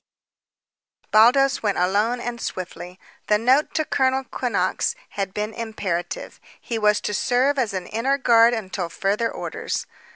[1.03, 2.99] B." Baldos went alone and swiftly.
[3.27, 6.39] The note to Colonel Quinnox had been imperative.
[6.59, 9.85] He was to serve as an inner guard until further orders.